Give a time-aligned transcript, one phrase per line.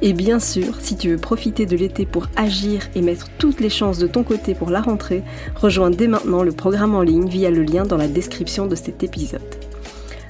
[0.00, 3.68] Et bien sûr, si tu veux profiter de l'été pour agir et mettre toutes les
[3.68, 5.24] chances de ton côté pour la rentrée,
[5.56, 9.02] rejoins dès maintenant le programme en ligne via le lien dans la description de cet
[9.02, 9.42] épisode.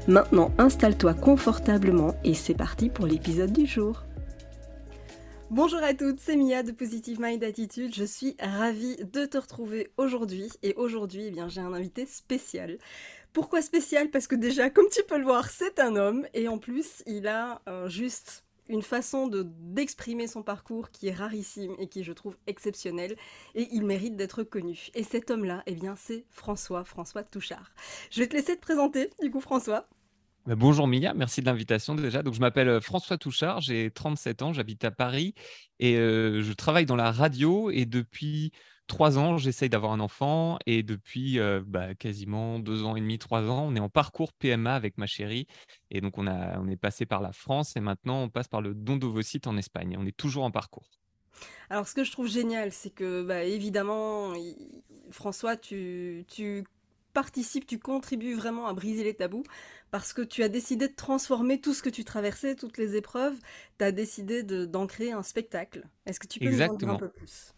[0.06, 4.05] Maintenant, installe-toi confortablement et c'est parti pour l'épisode du jour.
[5.50, 7.94] Bonjour à toutes, c'est Mia de Positive Mind Attitude.
[7.94, 12.78] Je suis ravie de te retrouver aujourd'hui et aujourd'hui, eh bien, j'ai un invité spécial.
[13.34, 14.08] Pourquoi spécial?
[14.08, 17.27] Parce que déjà, comme tu peux le voir, c'est un homme et en plus, il
[17.27, 22.36] a juste une façon de d'exprimer son parcours qui est rarissime et qui je trouve
[22.47, 23.16] exceptionnel
[23.55, 24.88] et il mérite d'être connu.
[24.94, 27.72] Et cet homme-là, eh bien, c'est François, François Touchard.
[28.10, 29.88] Je vais te laisser te présenter, du coup, François.
[30.47, 32.22] Bah, bonjour Mia, merci de l'invitation déjà.
[32.22, 35.34] Donc je m'appelle euh, François Touchard, j'ai 37 ans, j'habite à Paris
[35.78, 38.53] et euh, je travaille dans la radio et depuis
[38.89, 43.19] trois ans, j'essaye d'avoir un enfant et depuis euh, bah, quasiment deux ans et demi,
[43.19, 45.47] trois ans, on est en parcours PMA avec ma chérie.
[45.92, 48.61] Et donc, on, a, on est passé par la France et maintenant, on passe par
[48.61, 49.97] le don d'ovocytes en Espagne.
[49.97, 50.91] On est toujours en parcours.
[51.70, 54.33] Alors, ce que je trouve génial, c'est que, bah, évidemment,
[55.11, 56.64] François, tu, tu
[57.12, 59.44] participes, tu contribues vraiment à briser les tabous
[59.91, 63.37] parce que tu as décidé de transformer tout ce que tu traversais, toutes les épreuves.
[63.78, 65.87] Tu as décidé d'en créer un spectacle.
[66.06, 67.54] Est-ce que tu peux nous en dire un peu plus?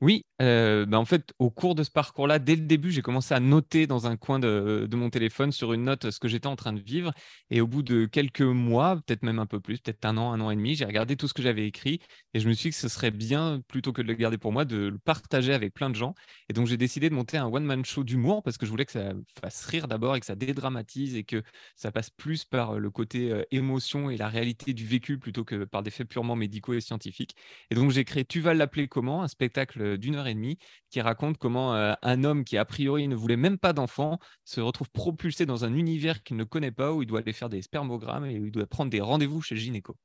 [0.00, 3.34] Oui, euh, bah, en fait, au cours de ce parcours-là, dès le début, j'ai commencé
[3.34, 6.56] à noter dans un coin de, mon téléphone sur une note ce que j'étais en
[6.56, 7.12] train de vivre.
[7.50, 10.40] Et au bout de quelques mois, peut-être même un peu plus, peut-être un an, un
[10.40, 12.00] an et demi, j'ai regardé tout ce que j'avais écrit
[12.32, 14.52] et je me suis dit que ce serait bien, plutôt que de le garder pour
[14.52, 16.14] moi, de le partager avec plein de gens.
[16.48, 18.92] Et donc, j'ai décidé de monter un one-man show d'humour parce que je voulais que
[18.92, 19.12] ça
[19.42, 21.42] fasse rire d'abord et que ça dédramatise et que
[21.76, 25.64] ça passe plus par le côté euh, émotion et la réalité du vécu plutôt que
[25.64, 27.36] par des faits purement médicaux et scientifiques.
[27.70, 30.58] Et donc, j'ai créé Tu vas l'appeler comment, un spectacle d'une heure et demie
[30.90, 34.60] qui raconte comment euh, un homme qui a priori ne voulait même pas d'enfant se
[34.60, 37.62] retrouve propulsé dans un univers qu'il ne connaît pas où il doit aller faire des
[37.62, 39.96] spermogrammes et où il doit prendre des rendez-vous chez le gynéco.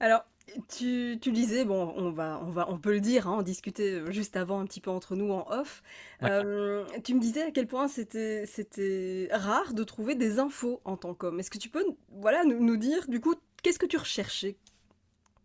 [0.00, 0.24] Alors,
[0.68, 4.00] tu, tu, disais, bon, on va, on va, on peut le dire, hein, on discutait
[4.12, 5.82] juste avant un petit peu entre nous en off.
[6.22, 10.96] Euh, tu me disais à quel point c'était, c'était rare de trouver des infos en
[10.96, 11.40] tant qu'homme.
[11.40, 14.56] Est-ce que tu peux, voilà, nous, nous dire du coup, qu'est-ce que tu recherchais?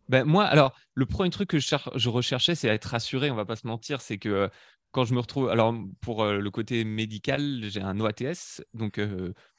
[0.09, 3.55] Ben, moi, alors, le premier truc que je, recherchais, c'est être rassuré, on va pas
[3.55, 4.49] se mentir, c'est que
[4.91, 8.99] quand je me retrouve, alors pour le côté médical, j'ai un OATS, donc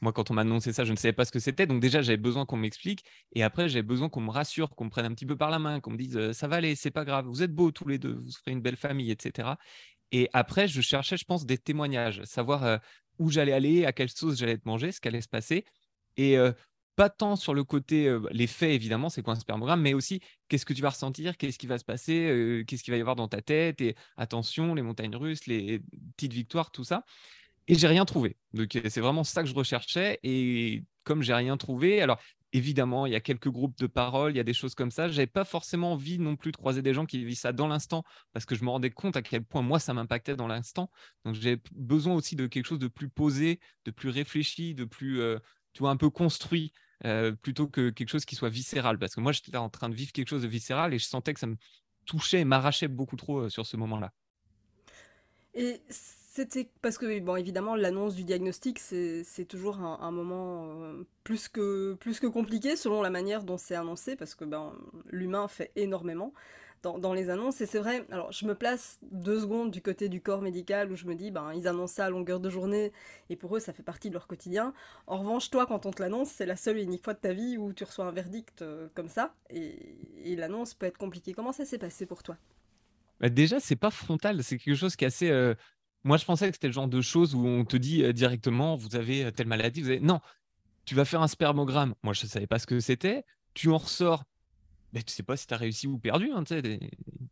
[0.00, 2.02] moi quand on m'a annoncé ça, je ne savais pas ce que c'était, donc déjà
[2.02, 5.14] j'avais besoin qu'on m'explique, et après j'avais besoin qu'on me rassure, qu'on me prenne un
[5.14, 7.44] petit peu par la main, qu'on me dise ça va aller, c'est pas grave, vous
[7.44, 9.50] êtes beaux tous les deux, vous ferez une belle famille, etc.
[10.10, 12.80] Et après je cherchais, je pense, des témoignages, savoir
[13.20, 15.64] où j'allais aller, à quelle sauce j'allais être mangé, ce qu'allait se passer,
[16.16, 16.36] et
[16.96, 20.66] pas tant sur le côté, les faits évidemment, c'est quoi un spermogramme, mais aussi qu'est-ce
[20.66, 23.28] que tu vas ressentir, qu'est-ce qui va se passer, qu'est-ce qu'il va y avoir dans
[23.28, 25.80] ta tête, et attention, les montagnes russes, les
[26.16, 27.04] petites victoires, tout ça.
[27.68, 28.36] Et j'ai rien trouvé.
[28.52, 30.18] Donc c'est vraiment ça que je recherchais.
[30.24, 32.18] Et comme j'ai rien trouvé, alors
[32.52, 35.08] évidemment, il y a quelques groupes de parole, il y a des choses comme ça.
[35.08, 38.02] J'avais pas forcément envie non plus de croiser des gens qui vivent ça dans l'instant,
[38.32, 40.90] parce que je me rendais compte à quel point moi ça m'impactait dans l'instant.
[41.24, 45.22] Donc j'ai besoin aussi de quelque chose de plus posé, de plus réfléchi, de plus,
[45.88, 46.72] un peu construit.
[47.06, 48.98] Euh, plutôt que quelque chose qui soit viscéral.
[48.98, 51.32] Parce que moi, j'étais en train de vivre quelque chose de viscéral et je sentais
[51.32, 51.56] que ça me
[52.04, 54.12] touchait et m'arrachait beaucoup trop euh, sur ce moment-là.
[55.54, 61.48] Et c'était parce que, bon, évidemment, l'annonce du diagnostic, c'est toujours un, moment euh, plus,
[61.48, 64.74] que, plus que compliqué selon la manière dont c'est annoncé, parce que ben,
[65.06, 66.34] l'humain fait énormément
[66.82, 67.60] dans, les annonces.
[67.60, 70.96] Et c'est vrai, alors je me place deux secondes du côté du corps médical où
[70.96, 72.92] je me dis, ben, ils annoncent ça à longueur de journée
[73.28, 74.72] et pour eux, ça fait partie de leur quotidien.
[75.06, 77.32] En revanche, toi, quand on te l'annonce, c'est la seule et unique fois de ta
[77.32, 79.96] vie où tu reçois un verdict euh, comme ça et,
[80.36, 81.34] l'annonce peut être compliquée.
[81.34, 82.36] Comment ça s'est passé pour toi?
[83.20, 85.28] Bah Déjà, c'est pas frontal, c'est quelque chose qui est assez.
[85.28, 85.54] Euh,
[86.04, 88.76] moi, je pensais que c'était le genre de choses où on te dit euh, directement,
[88.76, 90.00] vous avez telle maladie, vous avez...
[90.00, 90.20] Non,
[90.86, 91.94] tu vas faire un spermogramme.
[92.02, 93.24] Moi, je ne savais pas ce que c'était.
[93.52, 94.24] Tu en ressors,
[94.92, 96.44] mais tu sais pas si tu as réussi ou perdu, hein,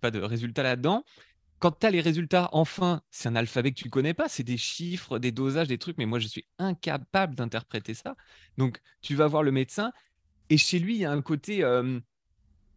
[0.01, 1.05] pas de résultat là-dedans.
[1.59, 4.57] quand tu as les résultats, enfin, c'est un alphabet que tu connais pas, c'est des
[4.57, 8.15] chiffres, des dosages, des trucs, mais moi, je suis incapable d'interpréter ça.
[8.59, 9.93] Donc, tu vas voir le médecin,
[10.51, 11.61] et chez lui, il y a un côté,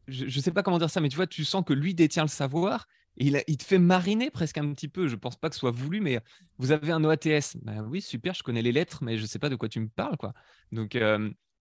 [0.08, 2.24] je ne sais pas comment dire ça, mais tu vois, tu sens que lui détient
[2.24, 2.88] le savoir,
[3.18, 5.08] et il, il, te fait mariner presque un petit peu.
[5.08, 6.20] Je ne pense pas que ce soit voulu, mais
[6.58, 7.58] vous avez un OATS.
[7.62, 9.80] Ben oui, super, je connais les lettres, mais je ne sais pas de quoi tu
[9.80, 10.18] me parles.
[10.18, 10.34] Quoi.
[10.72, 10.98] Donc,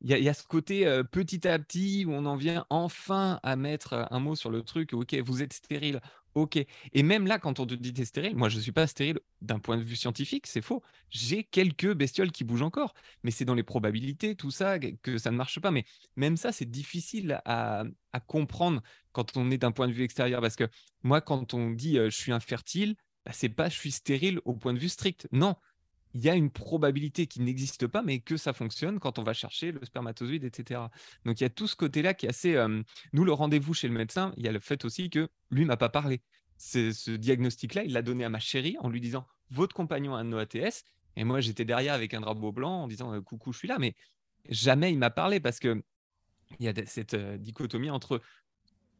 [0.02, 4.06] il y, a ce côté petit à petit où on en vient enfin à mettre
[4.10, 4.94] un mot sur le truc.
[4.94, 6.00] Ok, vous êtes stérile.
[6.34, 6.64] Ok.
[6.92, 9.18] Et même là, quand on te dit es stérile, moi je ne suis pas stérile
[9.40, 10.82] d'un point de vue scientifique, c'est faux.
[11.10, 12.94] J'ai quelques bestioles qui bougent encore,
[13.24, 15.72] mais c'est dans les probabilités, tout ça, que ça ne marche pas.
[15.72, 15.84] Mais
[16.16, 17.84] même ça, c'est difficile à,
[18.26, 18.80] comprendre
[19.12, 20.40] quand on est d'un point de vue extérieur.
[20.40, 20.68] Parce que
[21.02, 22.94] moi, quand on dit je suis infertile,
[23.26, 25.26] bah, c'est pas je suis stérile au point de vue strict.
[25.32, 25.56] Non,
[26.14, 29.32] il y a une probabilité qui n'existe pas, mais que ça fonctionne quand on va
[29.32, 30.80] chercher le spermatozoïde, etc.
[31.24, 32.64] Donc il y a tout ce côté-là qui est assez.
[33.12, 35.76] nous, le rendez-vous chez le médecin, il y a le fait aussi que lui m'a
[35.76, 36.22] pas parlé.
[36.58, 40.32] Ce diagnostic-là, il l'a donné à ma chérie en lui disant Votre compagnon a un
[40.32, 40.84] OATS.
[41.16, 43.78] Et moi, j'étais derrière avec un drapeau blanc en disant Coucou, je suis là.
[43.78, 43.94] Mais
[44.48, 45.82] jamais il m'a parlé parce que
[46.58, 48.20] il y a cette dichotomie entre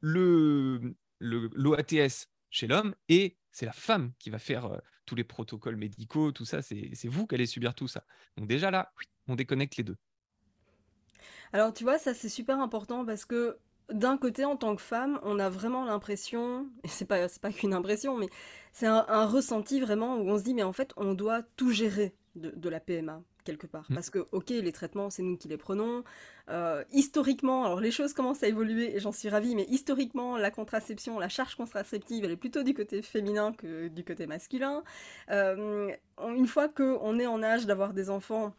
[0.01, 4.81] le l'OATS chez l'homme et c'est la femme qui va faire
[5.15, 8.05] les protocoles médicaux, tout ça, c'est vous qui allez subir tout ça.
[8.37, 8.93] Donc déjà là,
[9.29, 9.97] on déconnecte les deux.
[11.53, 13.59] Alors tu vois, ça c'est super important parce que
[13.93, 17.75] d'un côté, en tant que femme, on a vraiment l'impression, et c'est pas, pas qu'une
[17.75, 18.29] impression, mais
[18.73, 22.15] c'est un, ressenti vraiment où on se dit, mais en fait, on doit tout gérer
[22.37, 23.87] de la PMA quelque part.
[23.90, 23.94] Mm.
[23.94, 26.04] Parce que, ok, les traitements, c'est nous qui les prenons.
[26.48, 30.50] Euh, historiquement, alors les choses commencent à évoluer et j'en suis ravie, mais historiquement, la
[30.50, 34.82] contraception, la charge contraceptive, elle est plutôt du côté féminin que du côté masculin.
[35.31, 38.54] Euh, une fois qu'on est en âge d'avoir des enfants,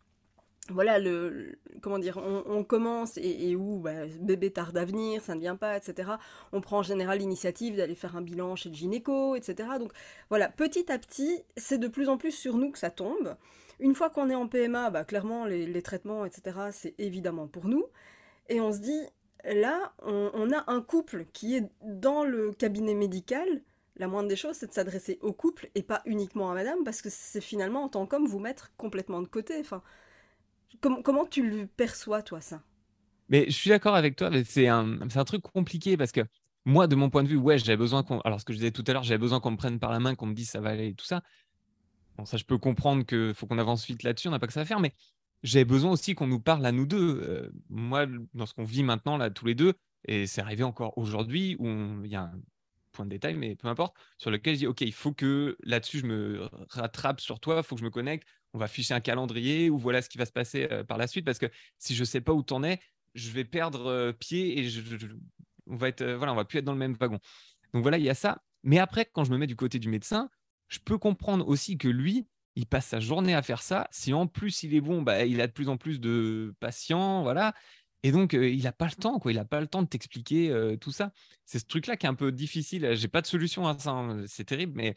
[0.69, 5.39] voilà, le, comment dire, on, commence et, où bah, bébé tarde à venir, ça ne
[5.39, 6.11] vient pas, etc.
[6.53, 9.69] On prend en général l'initiative d'aller faire un bilan chez le gynéco, etc.
[9.79, 9.91] Donc
[10.29, 13.35] voilà, petit à petit, c'est de plus en plus sur nous que ça tombe.
[13.81, 17.83] Une fois qu'on est en PMA, bah, clairement, les, traitements, etc., c'est évidemment pour nous.
[18.47, 19.01] Et on se dit,
[19.43, 23.47] là, on, a un couple qui est dans le cabinet médical.
[23.95, 27.01] La moindre des choses, c'est de s'adresser au couple et pas uniquement à madame, parce
[27.01, 29.59] que c'est finalement, en tant qu'homme, vous mettre complètement de côté.
[29.59, 29.81] Enfin,
[30.79, 32.61] comment tu le perçois, toi, ça?
[33.29, 36.21] Mais je suis d'accord avec toi, c'est un, un truc compliqué parce que
[36.65, 38.19] moi, de mon point de vue, ouais, j'avais besoin qu'on.
[38.19, 39.99] Alors, ce que je disais tout à l'heure, j'avais besoin qu'on me prenne par la
[39.99, 41.23] main, qu'on me dise ça va aller et tout ça
[42.25, 44.61] ça, je peux comprendre qu'il faut qu'on avance vite là-dessus, on n'a pas que ça
[44.61, 44.93] à faire, mais
[45.43, 47.21] j'ai besoin aussi qu'on nous parle à nous deux.
[47.23, 49.73] Euh, moi, dans ce qu'on vit maintenant, là, tous les deux,
[50.07, 51.67] et c'est arrivé encore aujourd'hui, où
[52.03, 52.41] il y a un
[52.91, 55.99] point de détail, mais peu importe, sur lequel je dis, OK, il faut que là-dessus,
[55.99, 58.99] je me rattrape sur toi, il faut que je me connecte, on va afficher un
[58.99, 61.47] calendrier, ou voilà ce qui va se passer euh, par la suite, parce que
[61.77, 62.79] si je ne sais pas où tu en es,
[63.15, 65.07] je vais perdre euh, pied et je,
[65.67, 67.19] on va être, voilà, on va plus être dans le même wagon.
[67.73, 68.41] Donc voilà, il y a ça.
[68.63, 70.29] Mais après, quand je me mets du côté du médecin,
[70.71, 72.25] je peux comprendre aussi que lui,
[72.55, 73.87] il passe sa journée à faire ça.
[73.91, 77.23] Si en plus il est bon, bah, il a de plus en plus de patients,
[77.23, 77.53] voilà.
[78.03, 79.31] Et donc, euh, il n'a pas le temps, quoi.
[79.31, 81.11] Il n'a pas le temps de t'expliquer euh, tout ça.
[81.45, 82.95] C'est ce truc-là qui est un peu difficile.
[82.95, 83.91] J'ai pas de solution à ça.
[83.91, 84.23] Hein.
[84.27, 84.95] C'est terrible, mais,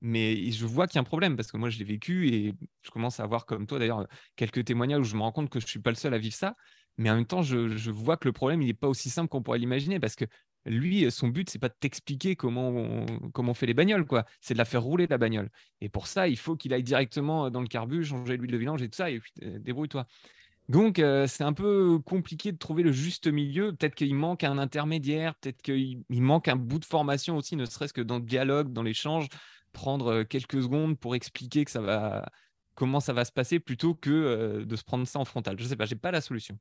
[0.00, 2.54] mais je vois qu'il y a un problème parce que moi, je l'ai vécu et
[2.82, 4.06] je commence à avoir, comme toi d'ailleurs,
[4.36, 6.34] quelques témoignages où je me rends compte que je suis pas le seul à vivre
[6.34, 6.56] ça.
[6.98, 9.28] Mais en même temps, je, je vois que le problème, il n'est pas aussi simple
[9.28, 10.24] qu'on pourrait l'imaginer parce que
[10.66, 14.24] lui, son but, c'est pas de t'expliquer comment on, comment on fait les bagnoles, quoi.
[14.40, 15.48] C'est de la faire rouler la bagnole.
[15.80, 18.82] Et pour ça, il faut qu'il aille directement dans le carbu, changer l'huile de vidange
[18.82, 20.06] et tout ça, et euh, débrouille-toi.
[20.68, 23.72] Donc, euh, c'est un peu compliqué de trouver le juste milieu.
[23.72, 27.92] Peut-être qu'il manque un intermédiaire, peut-être qu'il manque un bout de formation aussi, ne serait-ce
[27.92, 29.28] que dans le dialogue, dans l'échange,
[29.72, 32.28] prendre euh, quelques secondes pour expliquer que ça va,
[32.74, 35.56] comment ça va se passer, plutôt que de se prendre ça en frontal.
[35.58, 36.58] Je sais pas, j'ai pas la solution.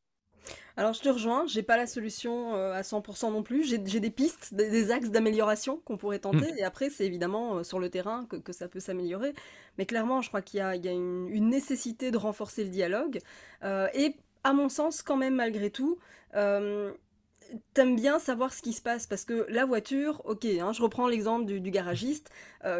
[0.77, 4.09] Alors je te rejoins, j'ai pas la solution euh, à 100% non plus, j'ai des
[4.09, 6.57] pistes, des, axes d'amélioration qu'on pourrait tenter, mm.
[6.57, 9.33] et après c'est évidemment euh, sur le terrain que, ça peut s'améliorer,
[9.77, 13.19] mais clairement je crois qu'il y a, une, nécessité de renforcer le dialogue,
[13.63, 15.97] euh, et à mon sens quand même malgré tout,
[17.73, 19.07] t'aimes bien savoir ce qui se passe.
[19.07, 22.29] Parce que la voiture, ok, hein, je reprends l'exemple du, garagiste,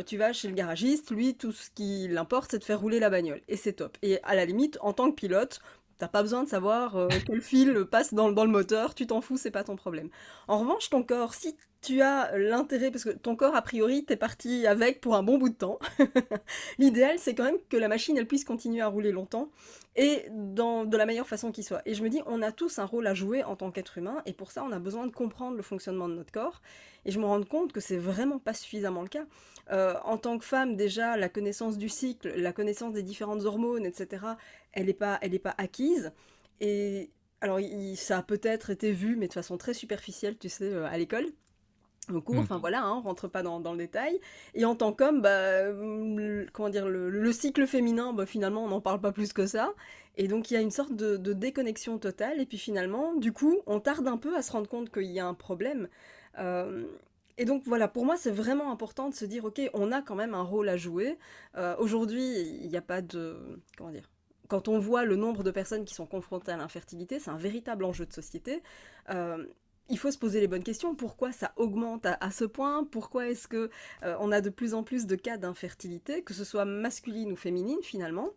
[0.06, 3.10] tu vas chez le garagiste, lui tout ce qui l'importe c'est de faire rouler la
[3.10, 3.42] bagnole.
[3.48, 3.98] Et c'est top.
[4.04, 5.62] Et à la limite, en tant que pilote,
[5.98, 9.22] T'as pas besoin de savoir euh, quel fil passe dans, dans le moteur, tu t'en
[9.22, 10.10] fous, c'est pas ton problème.
[10.48, 14.16] En revanche, ton corps, si tu as l'intérêt, parce que ton corps, a priori, t'es
[14.16, 15.80] parti avec pour un bon bout de temps,
[16.80, 19.50] l'idéal, c'est quand même que la machine, elle puisse continuer à rouler longtemps
[19.96, 21.82] et dans, de la meilleure façon qui soit.
[21.86, 24.22] Et je me dis, on a tous un rôle à jouer en tant qu'être humain,
[24.26, 26.62] et pour ça, on a besoin de comprendre le fonctionnement de notre corps.
[27.06, 29.26] Et je me rends compte que c'est vraiment pas suffisamment le cas.
[29.72, 33.86] Euh, en tant que femme, déjà, la connaissance du cycle, la connaissance des différentes hormones,
[33.86, 34.26] etc.,
[34.76, 36.12] elle n'est pas, elle pas acquise.
[36.62, 37.10] Et
[37.42, 37.60] alors,
[37.96, 41.26] ça a peut-être été vu, mais de façon très superficielle, tu sais, euh, à l'école.
[42.12, 44.20] au cours, enfin voilà, hein, on rentre pas dans, le détail.
[44.54, 45.64] Et en tant qu'homme, bah,
[46.54, 49.74] comment dire, le, cycle féminin, bah, finalement, on n'en parle pas plus que ça.
[50.18, 52.40] Et donc il y a une sorte de, déconnexion totale.
[52.40, 55.20] Et puis finalement, du coup, on tarde un peu à se rendre compte qu'il y
[55.20, 55.90] a un problème.
[57.38, 60.16] Et donc voilà, pour moi, c'est vraiment important de se dire, ok, on a quand
[60.16, 61.18] même un rôle à jouer.
[61.58, 62.24] Euh, aujourd'hui,
[62.62, 63.60] il n'y a pas de...
[63.78, 64.10] Comment dire
[64.48, 67.84] Quand on voit le nombre de personnes qui sont confrontées à l'infertilité, c'est un véritable
[67.84, 68.62] enjeu de société.
[69.10, 69.46] Euh,
[69.90, 70.96] il faut se poser les bonnes questions.
[70.96, 72.84] Pourquoi ça augmente à, ce point?
[72.84, 73.70] Pourquoi est-ce que
[74.04, 77.36] euh, on a de plus en plus de cas d'infertilité, que ce soit masculine ou
[77.36, 78.32] féminine finalement?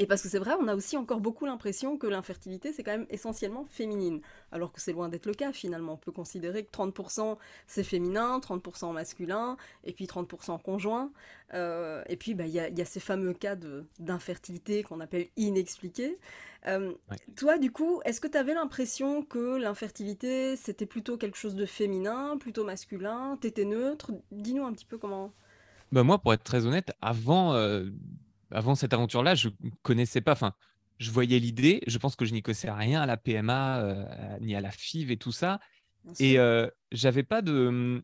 [0.00, 2.92] Et parce que c'est vrai, on a aussi encore beaucoup l'impression que l'infertilité, c'est quand
[2.92, 5.92] même essentiellement féminine, alors que c'est loin d'être le cas finalement.
[5.92, 11.12] On peut considérer que 30% c'est féminin, 30% masculin, et puis 30% conjoint.
[11.52, 13.56] Euh, et puis bah, il y, a, ces fameux cas
[13.98, 16.18] d'infertilité qu'on appelle inexpliqués.
[16.66, 16.94] Euh,
[17.36, 21.66] toi, du coup, est-ce que tu avais l'impression que l'infertilité, c'était plutôt quelque chose de
[21.66, 24.12] féminin, plutôt masculin T'étais neutre?
[24.32, 25.34] Dis-nous un petit peu comment...
[25.92, 27.52] Bah moi, pour être très honnête, avant...
[27.52, 27.90] Euh,
[28.50, 30.32] avant cette aventure-là, je ne connaissais pas.
[30.32, 30.54] Enfin,
[30.98, 31.82] je voyais l'idée.
[31.86, 35.10] Je pense que je n'y connaissais rien à la PMA, euh, ni à la FIV
[35.10, 35.60] et tout ça.
[36.18, 37.70] et euh, j'avais pas de.
[37.70, 38.02] Mmh,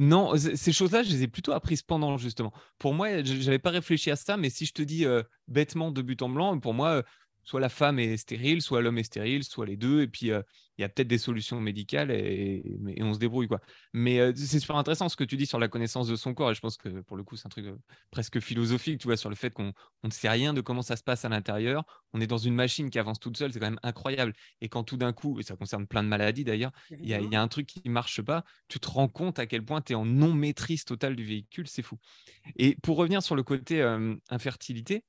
[0.00, 2.52] non, ces choses-là, je les ai plutôt apprises pendant, justement.
[2.78, 5.90] Pour moi, je n'avais pas réfléchi à ça, mais si je te dis euh, bêtement
[5.90, 7.02] de but en blanc, pour moi,
[7.48, 10.02] soit la femme est stérile, soit l'homme est stérile, soit les deux.
[10.02, 10.42] Et puis, euh,
[10.76, 12.62] il y a peut-être des solutions médicales et,
[13.00, 13.48] on se débrouille.
[13.48, 13.62] quoi.
[13.94, 16.50] Mais euh, c'est super intéressant ce que tu dis sur la connaissance de son corps.
[16.50, 17.78] Et je pense que pour le coup, c'est un truc euh,
[18.10, 19.72] presque philosophique, tu vois, sur le fait qu'on
[20.04, 21.84] ne sait rien de comment ça se passe à l'intérieur.
[22.12, 23.50] On est dans une machine qui avance toute seule.
[23.50, 24.34] C'est quand même incroyable.
[24.60, 27.40] Et quand tout d'un coup, et ça concerne plein de maladies d'ailleurs, il y, a
[27.40, 29.96] un truc qui ne marche pas, tu te rends compte à quel point tu es
[29.96, 31.66] en non-maîtrise totale du véhicule.
[31.66, 31.96] C'est fou.
[32.56, 33.82] Et pour revenir sur le côté
[34.28, 35.02] infertilité,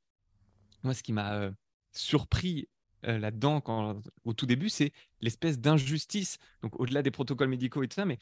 [0.84, 1.52] moi, ce qui m'a
[1.92, 2.68] surpris
[3.04, 3.64] là-dedans
[4.26, 4.92] au tout début, c'est
[5.22, 6.38] l'espèce d'injustice.
[6.62, 8.20] Donc au-delà des protocoles médicaux et tout ça, mais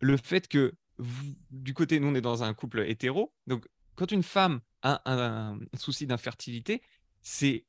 [0.00, 0.74] le fait que
[1.50, 5.58] du côté, nous on est dans un couple hétéro, donc quand une femme a un,
[5.74, 6.82] souci d'infertilité,
[7.20, 7.64] c'est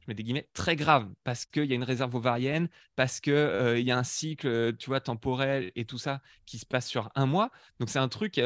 [0.00, 3.32] je mets des guillemets, très grave parce qu'il y a une réserve ovarienne, parce qu'il
[3.78, 7.10] il y a un cycle, tu vois, temporel et tout ça qui se passe sur
[7.14, 7.50] un mois.
[7.80, 8.38] Donc c'est un truc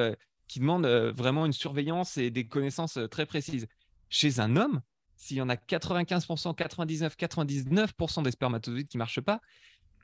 [0.47, 3.67] qui demande vraiment une surveillance et des connaissances très précises.
[4.09, 4.81] Chez un homme,
[5.19, 9.41] s'il y en a 95%, 99, 99% des spermatozoïdes qui ne marchent pas,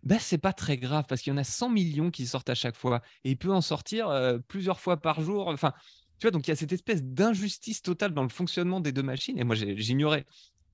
[0.03, 2.55] ben, c'est pas très grave parce qu'il y en a 100 millions qui sortent à
[2.55, 5.49] chaque fois et il peut en sortir euh, plusieurs fois par jour.
[5.49, 5.73] Enfin,
[6.19, 9.03] tu vois, donc il y a cette espèce d'injustice totale dans le fonctionnement des deux
[9.03, 9.39] machines.
[9.39, 10.27] Et moi, j'ignorais,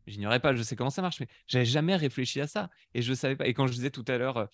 [0.06, 3.14] j'ignorais pas, je sais comment ça marche, mais j'avais jamais réfléchi à ça et je
[3.14, 3.46] savais pas.
[3.46, 4.46] Et quand je disais tout à l'heure, euh,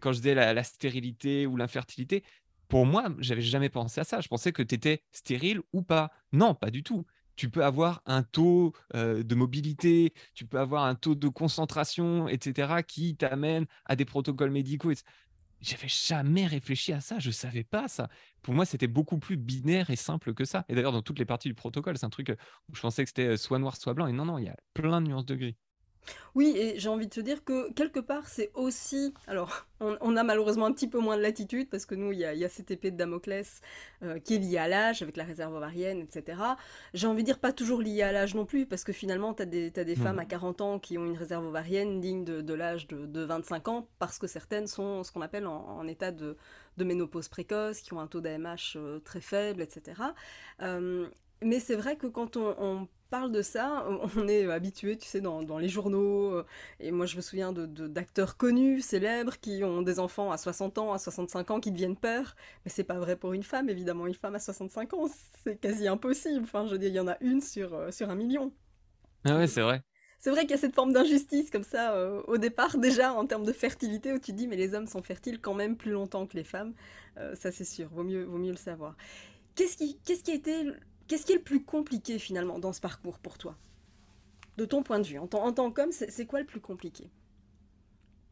[0.00, 2.22] quand je disais la, stérilité ou l'infertilité,
[2.68, 4.20] pour moi, j'avais jamais pensé à ça.
[4.20, 6.10] Je pensais que tu étais stérile ou pas.
[6.32, 7.04] Non, pas du tout
[7.36, 12.82] tu peux avoir un taux de mobilité, tu peux avoir un taux de concentration, etc.,
[12.86, 14.92] qui t'amène à des protocoles médicaux.
[15.60, 18.08] J'avais jamais réfléchi à ça, je savais pas ça.
[18.42, 20.64] Pour moi, c'était beaucoup plus binaire et simple que ça.
[20.68, 22.36] Et d'ailleurs, dans toutes les parties du protocole, c'est un truc
[22.68, 24.08] où je pensais que c'était soit noir, soit blanc.
[24.08, 25.56] Et non, non, il y a plein de nuances de gris.
[26.34, 29.12] Oui, et j'ai envie de te dire que quelque part, c'est aussi.
[29.26, 32.24] Alors, on, a malheureusement un petit peu moins de latitude parce que nous, il y
[32.24, 33.60] a, cette épée de Damoclès
[34.02, 36.40] euh, qui est liée à l'âge, avec la réserve ovarienne, etc.
[36.94, 39.42] J'ai envie de dire pas toujours liée à l'âge non plus parce que finalement, tu
[39.42, 42.86] as des, des femmes à 40 ans qui ont une réserve ovarienne digne de, l'âge
[42.88, 46.36] de, 25 ans parce que certaines sont ce qu'on appelle en, état de,
[46.78, 50.00] ménopause précoce, qui ont un taux d'AMH euh, très faible, etc.
[50.62, 51.08] Euh,
[51.42, 55.58] mais c'est vrai que quand on parle de ça, on est habitué, tu sais, dans,
[55.58, 56.32] les journaux.
[56.32, 56.46] Euh,
[56.80, 60.78] et moi, je me souviens de, d'acteurs connus, célèbres, qui ont des enfants à 60
[60.78, 62.34] ans, à 65 ans, qui deviennent pères.
[62.64, 64.06] Mais c'est pas vrai pour une femme, évidemment.
[64.06, 65.10] Une femme à 65 ans,
[65.44, 66.40] c'est quasi impossible.
[66.44, 68.50] Enfin, je veux dire, il y en a une sur, euh, sur un million.
[69.26, 69.82] Ah ouais, c'est vrai.
[70.18, 73.26] C'est vrai qu'il y a cette forme d'injustice comme ça euh, au départ déjà en
[73.26, 75.90] termes de fertilité où tu te dis mais les hommes sont fertiles quand même plus
[75.90, 76.74] longtemps que les femmes.
[77.34, 78.96] ça c'est sûr, vaut mieux, vaut mieux le savoir.
[79.56, 80.64] Qu'est-ce qui, qu'est-ce qui a été
[81.12, 83.58] Qu'est-ce qui est le plus compliqué finalement dans ce parcours pour toi?
[84.56, 87.10] De ton point de vue, en, tant qu'homme, c'est quoi le plus compliqué?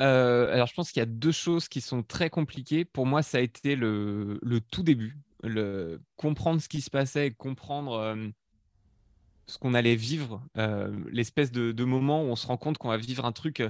[0.00, 2.86] Euh, alors, je pense qu'il y a deux choses qui sont très compliquées.
[2.86, 7.92] Pour moi, ça a été le, tout début, le comprendre ce qui se passait, comprendre
[7.98, 8.28] euh,
[9.44, 12.88] ce qu'on allait vivre, euh, l'espèce de, de, moment où on se rend compte qu'on
[12.88, 13.62] va vivre un truc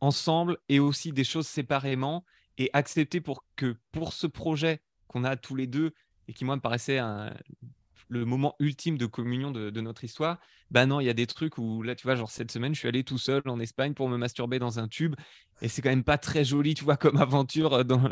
[0.00, 2.24] ensemble et aussi des choses séparément
[2.58, 5.92] et accepter pour que pour ce projet qu'on a tous les deux
[6.26, 7.32] et qui moi me paraissait un,
[8.10, 10.38] le moment ultime de communion de, notre histoire.
[10.70, 12.80] Bah non, il y a des trucs où là, tu vois, genre cette semaine, je
[12.80, 15.14] suis allé tout seul en Espagne pour me masturber dans un tube.
[15.62, 18.02] Et c'est quand même pas très joli, tu vois, comme aventure euh, dans,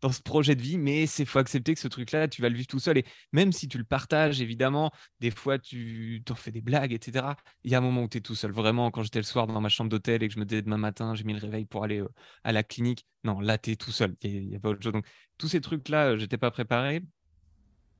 [0.00, 0.78] dans ce projet de vie.
[0.78, 2.98] Mais c'est faut accepter que ce truc-là, tu vas le vivre tout seul.
[2.98, 4.90] Et même si tu le partages, évidemment,
[5.20, 7.26] des fois, tu t'en fais des blagues, etc.
[7.64, 8.52] Il y a un moment où tu es tout seul.
[8.52, 10.78] Vraiment, quand j'étais le soir dans ma chambre d'hôtel et que je me disais demain
[10.78, 12.08] matin, j'ai mis le réveil pour aller euh,
[12.44, 13.06] à la clinique.
[13.24, 14.16] Non, là, tu es tout seul.
[14.22, 14.92] Il n'y a, pas autre chose.
[14.92, 15.06] Donc,
[15.38, 17.02] tous ces trucs-là, euh, j'étais pas préparé.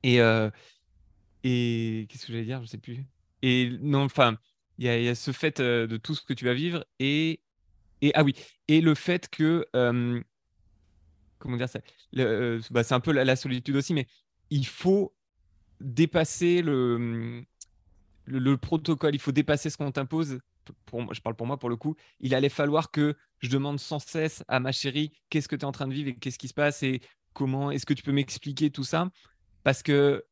[0.03, 0.19] Et,
[1.43, 2.61] et qu'est-ce que j'allais dire?
[2.61, 3.05] Je sais plus.
[3.41, 4.37] Et non, enfin,
[4.77, 7.41] il y, a ce fait de tout ce que tu vas vivre et,
[8.01, 8.33] et ah oui,
[8.67, 9.67] et le fait que
[11.43, 11.79] comment dire ça?
[12.71, 14.07] Bah, C'est un peu la, solitude aussi, mais
[14.49, 15.13] il faut
[15.81, 17.43] dépasser le,
[18.25, 20.39] le, protocole, il faut dépasser ce qu'on t'impose.
[20.85, 23.99] Pour, je parle pour moi pour le coup, il allait falloir que je demande sans
[23.99, 26.47] cesse à ma chérie qu'est-ce que tu es en train de vivre et qu'est-ce qui
[26.47, 27.01] se passe et
[27.33, 29.11] comment est-ce que tu peux m'expliquer tout ça?
[29.63, 30.23] Parce que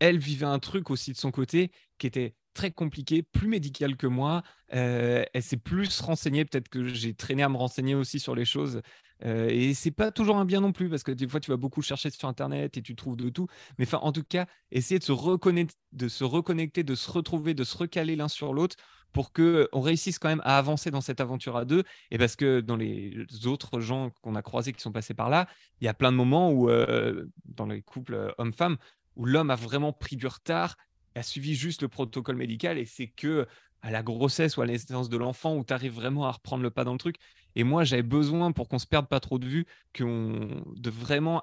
[0.00, 4.06] elle vivait un truc aussi de son côté qui était très compliqué, plus médical que
[4.06, 4.42] moi.
[4.74, 8.44] Euh, elle s'est plus renseignée, peut-être que j'ai traîné à me renseigner aussi sur les
[8.44, 8.82] choses.
[9.24, 11.56] Euh, et c'est pas toujours un bien non plus, parce que des fois, tu vas
[11.56, 13.46] beaucoup chercher sur Internet et tu trouves de tout.
[13.78, 17.54] Mais enfin, en tout cas, essayer de se, reconnecter, de se reconnecter, de se retrouver,
[17.54, 18.76] de se recaler l'un sur l'autre
[19.12, 21.84] pour que on réussisse quand même à avancer dans cette aventure à deux.
[22.10, 25.48] Et parce que dans les autres gens qu'on a croisés qui sont passés par là,
[25.80, 28.76] il y a plein de moments où, euh, dans les couples hommes-femmes,
[29.18, 30.76] où l'homme a vraiment pris du retard,
[31.14, 33.46] a suivi juste le protocole médical et c'est que
[33.82, 36.70] à la grossesse ou à la de l'enfant où tu arrives vraiment à reprendre le
[36.70, 37.16] pas dans le truc.
[37.54, 39.66] Et moi, j'avais besoin, pour qu'on se perde pas trop de vue,
[39.98, 41.42] de vraiment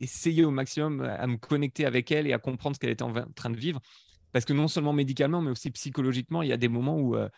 [0.00, 3.12] essayer au maximum à me connecter avec elle et à comprendre ce qu'elle était en
[3.34, 3.80] train de vivre.
[4.32, 7.28] Parce que non seulement médicalement, mais aussi psychologiquement, il y a des moments où euh,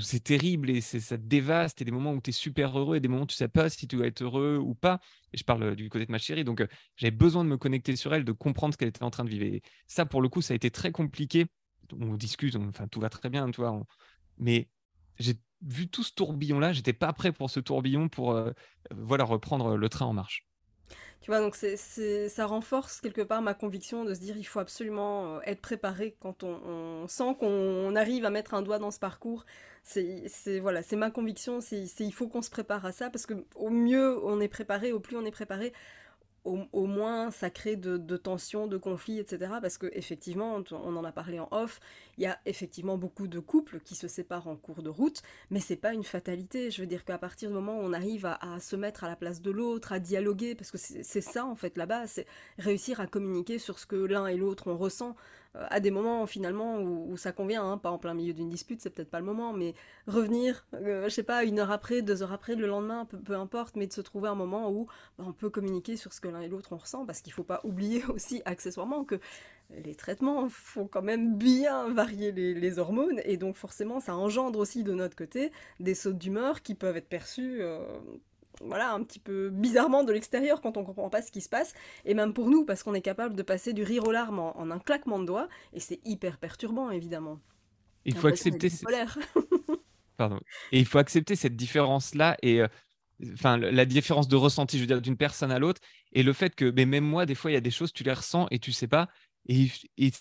[0.00, 1.82] c'est terrible et ça te dévaste.
[1.82, 3.68] Et des moments où tu es super heureux et des moments où tu sais pas
[3.68, 5.00] si tu vas être heureux ou pas.
[5.32, 6.44] Et je parle du côté de ma chérie.
[6.44, 6.64] Donc,
[6.96, 9.30] j'avais besoin de me connecter sur elle, de comprendre ce qu'elle était en train de
[9.30, 9.44] vivre.
[9.44, 11.46] Et ça, pour le coup, ça a été très compliqué.
[12.00, 13.82] On discute, enfin, tout va très bien, tu vois.
[14.38, 14.68] Mais
[15.18, 16.72] j'ai vu tout ce tourbillon-là.
[16.72, 18.40] J'étais pas prêt pour ce tourbillon pour
[18.90, 20.46] voilà, reprendre le train en marche.
[21.20, 25.40] Tu vois, donc ça renforce quelque part ma conviction de se dire il faut absolument
[25.42, 29.44] être préparé quand on sent qu'on arrive à mettre un doigt dans ce parcours
[29.82, 31.60] c'est voilà, c'est ma conviction.
[31.60, 34.92] C'est il faut qu'on se prépare à ça parce que au mieux on est préparé,
[34.92, 35.72] au plus on est préparé,
[36.44, 39.54] au, moins ça crée de, tensions, de conflits, etc.
[39.60, 41.80] Parce que effectivement, on en a parlé en off,
[42.18, 45.60] il y a effectivement beaucoup de couples qui se séparent en cours de route, mais
[45.60, 46.70] c'est pas une fatalité.
[46.70, 49.08] Je veux dire qu'à partir du moment où on arrive à, à se mettre à
[49.08, 52.26] la place de l'autre, à dialoguer, parce que c'est ça en fait là-bas, c'est
[52.58, 55.14] réussir à communiquer sur ce que l'un et l'autre on ressent
[55.54, 58.90] à des moments finalement où, ça convient, hein, pas en plein milieu d'une dispute, c'est
[58.90, 59.74] peut-être pas le moment, mais
[60.06, 63.76] revenir, euh, je sais pas, une heure après, deux heures après, le lendemain, peu, importe,
[63.76, 64.86] mais de se trouver un moment où
[65.18, 67.44] bah, on peut communiquer sur ce que l'un et l'autre on ressent, parce qu'il faut
[67.44, 69.20] pas oublier aussi accessoirement que
[69.84, 74.84] les traitements font quand même bien varier les, hormones, et donc forcément ça engendre aussi
[74.84, 77.80] de notre côté des sautes d'humeur qui peuvent être perçus euh,
[78.64, 81.74] voilà, un petit peu bizarrement de l'extérieur quand on comprend pas ce qui se passe,
[82.04, 84.70] et même pour nous, parce qu'on est capable de passer du rire aux larmes en,
[84.70, 87.40] un claquement de doigts, et c'est hyper perturbant, évidemment.
[88.04, 88.68] Il faut accepter.
[90.16, 90.40] Pardon.
[90.72, 92.68] Et il faut accepter cette différence-là et euh,
[93.32, 95.80] enfin la différence de ressenti, je veux dire, d'une personne à l'autre,
[96.12, 98.02] et le fait que, mais même moi, des fois, il y a des choses, tu
[98.04, 99.08] les ressens et tu sais pas,
[99.48, 99.68] et,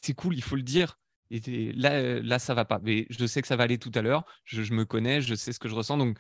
[0.01, 0.97] c'est cool, il faut le dire.
[1.29, 2.79] Et là, euh, là, ça va pas.
[2.83, 4.25] Mais je sais que ça va aller tout à l'heure.
[4.43, 5.97] Je, je, me connais, je sais ce que je ressens.
[5.97, 6.17] Donc,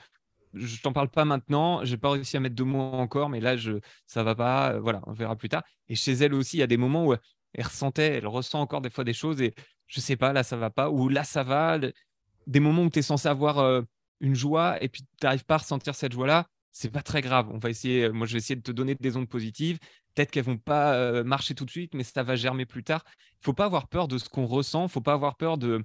[0.53, 3.57] je t'en parle pas maintenant, j'ai pas réussi à mettre deux mots encore, mais là,
[3.57, 3.73] je,
[4.05, 4.73] ça va pas.
[4.73, 5.63] Euh, voilà, on verra plus tard.
[5.89, 7.13] Et chez elle aussi, il y a des moments où
[7.53, 9.53] elle ressentait, elle ressent encore des fois des choses et
[9.87, 11.79] je sais pas, là, ça va pas, ou là, ça va.
[12.47, 13.81] Des moments où tu es censé avoir euh,
[14.19, 17.49] une joie et puis tu n'arrives pas à ressentir cette joie-là, c'est pas très grave.
[17.51, 19.77] On va essayer, moi, je vais essayer de te donner des ondes positives.
[20.15, 23.03] Peut-être qu'elles vont pas euh, marcher tout de suite, mais ça va germer plus tard.
[23.41, 25.83] Il faut pas avoir peur de ce qu'on ressent, il faut pas avoir peur de.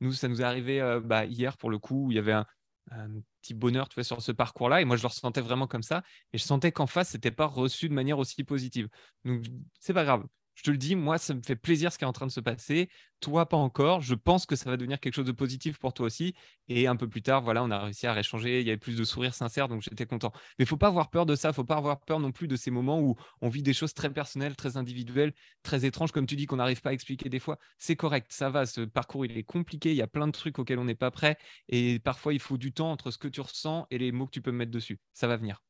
[0.00, 2.44] Nous, ça nous est arrivé bah, hier pour le coup, où il y avait un,
[2.90, 3.08] un
[3.42, 4.80] petit bonheur tu vois, sur ce parcours-là.
[4.80, 6.02] Et moi, je le ressentais vraiment comme ça.
[6.32, 8.88] Et je sentais qu'en face, c'était pas reçu de manière aussi positive.
[9.24, 9.44] Donc,
[9.80, 10.24] c'est pas grave
[10.56, 12.32] je te le dis, moi, ça me fait plaisir ce qui est en train de
[12.32, 12.88] se passer.
[13.20, 14.00] Toi, pas encore.
[14.00, 16.34] Je pense que ça va devenir quelque chose de positif pour toi aussi.
[16.68, 18.60] Et un peu plus tard, voilà, on a réussi à réchanger.
[18.60, 20.32] Il y avait plus de sourires sincères, donc j'étais content.
[20.58, 21.50] Mais faut pas avoir peur de ça.
[21.50, 23.92] Il faut pas avoir peur non plus de ces moments où on vit des choses
[23.92, 27.38] très personnelles, très individuelles, très étranges, comme tu dis, qu'on n'arrive pas à expliquer des
[27.38, 27.58] fois.
[27.78, 28.64] C'est correct, ça va.
[28.64, 29.90] Ce parcours, il est compliqué.
[29.90, 31.36] Il y a plein de trucs auxquels on n'est pas prêt.
[31.68, 34.32] Et parfois, il faut du temps entre ce que tu ressens et les mots que
[34.32, 35.00] tu peux mettre dessus.
[35.12, 35.62] Ça va venir.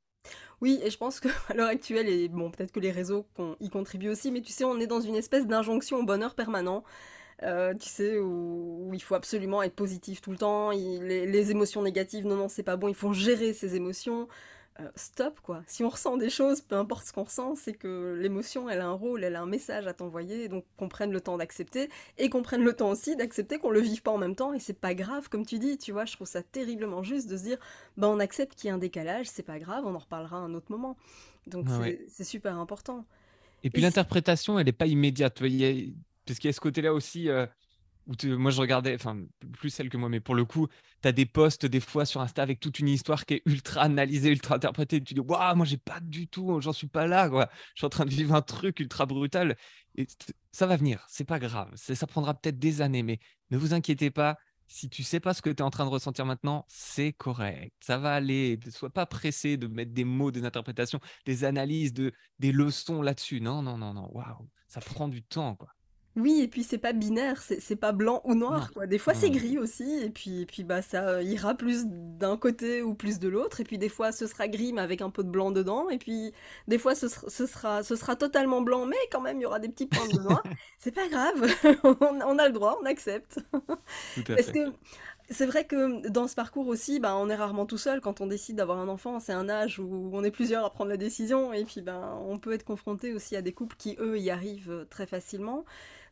[0.61, 3.27] Oui, et je pense qu'à l'heure actuelle, et bon, peut-être que les réseaux
[3.61, 6.85] y contribuent aussi, mais tu sais, on est dans une espèce d'injonction au bonheur permanent.
[7.43, 12.27] Euh, tu sais, où, il faut absolument être positif tout le temps, les, émotions négatives,
[12.27, 14.29] non, non, c'est pas bon, il faut gérer ces émotions.
[14.81, 15.63] Euh, stop quoi.
[15.67, 18.87] Si on ressent des choses, peu importe ce qu'on ressent, c'est que l'émotion, elle a
[18.87, 22.29] un rôle, elle a un message à t'envoyer, donc qu'on prenne le temps d'accepter et
[22.29, 24.79] qu'on prenne le temps aussi d'accepter qu'on le vive pas en même temps et c'est
[24.79, 27.59] pas grave comme tu dis, tu vois, je trouve ça terriblement juste de se dire
[27.97, 30.41] bah on accepte qu'il y a un décalage, c'est pas grave, on en reparlera à
[30.41, 30.97] un autre moment.
[31.47, 31.67] Donc
[32.09, 33.05] c'est super important.
[33.63, 37.29] Et puis l'interprétation, elle n'est pas immédiate, parce qu'il y a ce côté-là aussi.
[37.29, 37.47] Euh,
[38.25, 39.21] moi je regardais, enfin
[39.53, 40.69] plus celle que moi, mais pour le coup,
[41.03, 43.83] tu as des posts des fois sur Insta avec toute une histoire qui est ultra
[43.83, 45.03] analysée, ultra interprétée.
[45.03, 47.49] Tu dis, waouh, moi j'ai pas du tout, j'en suis pas là, quoi.
[47.75, 49.57] Je suis en train de vivre un truc ultra brutal.
[49.97, 50.07] Et
[50.53, 51.71] ça va venir, c'est pas grave.
[51.75, 53.19] Ça prendra peut-être des années, mais
[53.51, 54.39] ne vous inquiétez pas.
[54.69, 57.73] Si tu sais pas ce que tu es en train de ressentir maintenant, c'est correct.
[57.81, 58.59] Ça va aller.
[58.65, 63.01] Ne sois pas pressé de mettre des mots, des interprétations, des analyses, de, des leçons
[63.01, 63.41] là-dessus.
[63.41, 64.09] Non, non, non, non.
[64.13, 65.76] Waouh, ça prend du temps, quoi.
[66.17, 68.87] Oui, et puis c'est pas binaire, c'est pas blanc ou noir, quoi.
[68.87, 72.81] Des fois c'est gris aussi, et puis, et puis bah ça ira plus d'un côté
[72.81, 75.23] ou plus de l'autre, et puis des fois ce sera gris mais avec un peu
[75.23, 76.33] de blanc dedans, et puis
[76.69, 79.69] des fois ce, sera, ce sera totalement blanc mais quand même il y aura des
[79.69, 80.43] petits points de noir.
[80.79, 81.53] c'est pas grave,
[82.01, 83.39] on, a le droit, on accepte.
[84.27, 84.73] Parce que
[85.29, 88.27] c'est vrai que dans ce parcours aussi, bah, on est rarement tout seul quand on
[88.27, 89.19] décide d'avoir un enfant.
[89.19, 92.39] C'est un âge où on est plusieurs à prendre la décision et puis ben, on
[92.39, 95.65] peut être confronté aussi à des couples qui, eux, y arrivent très facilement.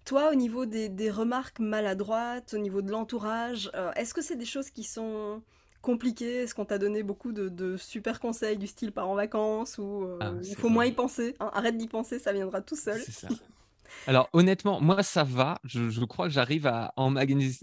[0.04, 4.44] Toi, au niveau des, remarques maladroites, au niveau de l'entourage, euh, est-ce que c'est des
[4.44, 5.42] choses qui sont
[5.80, 6.42] compliquées?
[6.42, 10.18] Est-ce qu'on t'a donné beaucoup de, super conseils du style par en vacances ou euh,
[10.20, 11.50] ah, il faut moins y penser hein?
[11.54, 13.00] Arrête d'y penser, ça viendra tout seul.
[14.06, 15.58] Alors honnêtement, moi ça va.
[15.64, 17.56] Je, crois que j'arrive à emmagasiner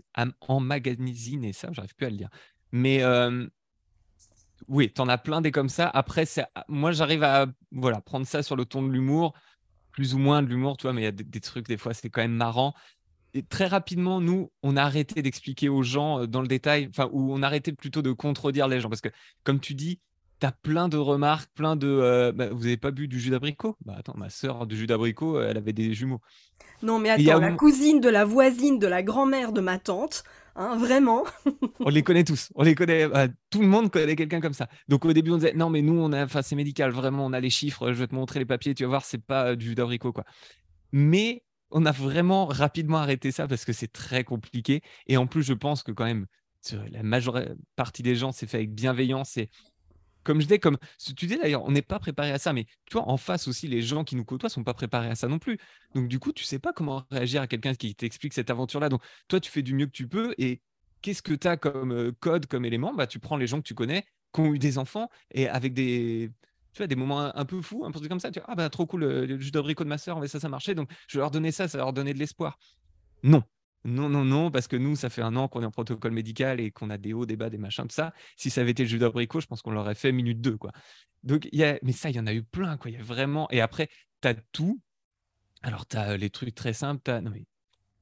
[1.54, 1.70] ça.
[1.72, 2.30] J'arrive plus à le dire.
[2.72, 3.48] Mais euh,
[4.68, 5.88] oui, tu en as plein des comme ça.
[5.88, 6.26] Après,
[6.68, 9.34] moi j'arrive à voilà prendre ça sur le ton de l'humour
[9.92, 11.94] plus ou moins de l'humour, tu vois, mais il y a des, trucs, des fois,
[11.94, 12.74] c'est quand même marrant.
[13.34, 17.34] Et très rapidement, nous, on a arrêté d'expliquer aux gens dans le détail, enfin, ou
[17.34, 18.90] on a arrêté plutôt de contredire les gens.
[18.90, 19.10] Parce que,
[19.44, 20.00] comme tu dis,
[20.42, 21.88] tu as plein de remarques, plein de.
[21.88, 23.78] Euh, bah, vous n'avez pas bu du jus d'abricot?
[23.86, 26.20] Bah attends, ma sœur du jus d'abricot, elle avait des jumeaux.
[26.84, 30.24] Non, mais attends, la cousine de la voisine de la grand-mère de ma tante,
[30.56, 31.24] Hein, vraiment.
[31.80, 32.52] on les connaît tous.
[32.56, 33.04] On les connaît.
[33.04, 34.68] Euh, tout le monde connaît quelqu'un comme ça.
[34.88, 36.92] Donc au début, on disait non, mais nous, on a, enfin, c'est médical.
[36.92, 37.94] Vraiment, on a les chiffres.
[37.94, 38.74] Je vais te montrer les papiers.
[38.74, 40.26] Tu vas voir, c'est pas du jus d'abricot, quoi.
[40.92, 44.82] Mais on a vraiment rapidement arrêté ça parce que c'est très compliqué.
[45.08, 46.26] Et en plus, je pense que quand même,
[46.92, 47.42] la majeure
[47.78, 49.50] partie des gens, c'est fait avec bienveillance et
[50.24, 50.78] comme je dis, comme
[51.16, 53.68] tu dis d'ailleurs, on n'est pas préparé à ça, mais tu vois, en face aussi,
[53.68, 55.58] les gens qui nous côtoient sont pas préparés à ça non plus.
[55.96, 58.90] Donc du coup, tu sais pas comment réagir à quelqu'un qui t'explique cette aventure-là.
[58.90, 60.62] Donc toi, tu fais du mieux que tu peux et
[61.02, 62.94] qu'est-ce que tu as comme euh, code, comme élément?
[62.94, 65.74] Bah, Tu prends les gens que tu connais, qui ont eu des enfants et avec
[65.74, 66.32] des,
[66.74, 68.70] tu vois, des moments un, peu fous, un peu comme ça, tu vois, ah bah
[68.70, 71.32] trop cool, le, jus d'abricot de ma soeur, ça, ça marchait, donc je vais leur
[71.32, 72.58] donner ça, ça va leur donner de l'espoir.
[73.24, 73.44] Non,
[73.84, 76.60] non, non, non, parce que nous, ça fait un an qu'on est en protocole médical
[76.60, 78.14] et qu'on a des hauts, des bas, des machins, tout ça.
[78.38, 80.72] Si ça avait été le jus d'abricot, je pense qu'on l'aurait fait minute 2, quoi.
[81.24, 81.80] Donc, y a...
[81.82, 82.92] Mais ça, il y en a eu plein, quoi.
[82.92, 83.48] Y a vraiment.
[83.52, 83.90] Et après,
[84.22, 84.80] tu as tout.
[85.64, 87.10] Alors, tu as les trucs très simples.
[87.10, 87.22] As...
[87.22, 87.46] Non, mais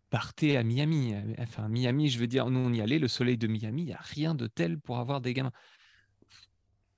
[0.10, 1.16] partez à Miami.
[1.38, 3.94] Enfin, Miami, je veux dire, nous, on y allait, le soleil de Miami, il n'y
[3.94, 5.54] a rien de tel pour avoir des gamins.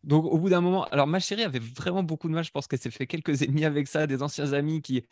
[0.04, 2.44] Donc, au bout d'un moment, alors ma chérie avait vraiment beaucoup de mal.
[2.44, 5.06] Je pense qu'elle s'est fait quelques ennemis avec ça, des anciens amis qui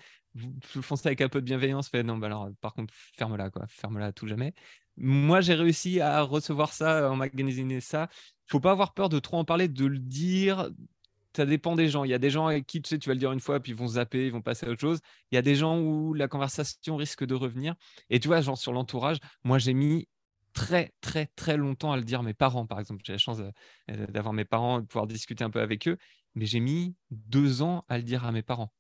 [0.64, 1.90] font ça avec un peu de bienveillance.
[1.90, 4.54] Fait non, bah alors, par contre, ferme-la, quoi, ferme-la à tout jamais.
[4.98, 8.10] Moi, j'ai réussi à recevoir ça, en magasiner ça.
[8.48, 10.70] Faut pas avoir peur de trop en parler, de le dire.
[11.36, 12.04] Ça dépend des gens.
[12.04, 13.60] Il y a des gens avec qui tu sais, tu vas le dire une fois,
[13.60, 15.00] puis ils vont zapper, ils vont passer à autre chose.
[15.32, 17.76] Il y a des gens où la conversation risque de revenir.
[18.10, 20.08] Et tu vois, genre sur l'entourage, moi, j'ai mis
[20.54, 23.02] très, très, très longtemps à le dire à mes parents, par exemple.
[23.06, 25.98] J'ai la chance euh, d'avoir mes parents, de pouvoir discuter un peu avec eux,
[26.36, 28.74] mais j'ai mis deux ans à le dire à mes parents.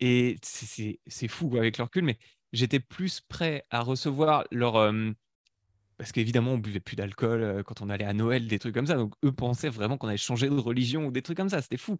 [0.00, 2.18] Et c'est fou avec leur recul, mais
[2.52, 4.92] j'étais plus prêt à recevoir leur.
[5.96, 8.86] parce qu'évidemment, on buvait plus d'alcool euh, quand on allait à Noël, des trucs comme
[8.86, 8.96] ça.
[8.96, 11.62] Donc, eux pensaient vraiment qu'on allait changer de religion ou des trucs comme ça.
[11.62, 11.98] C'était fou.